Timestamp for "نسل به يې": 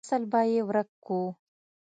0.05-0.61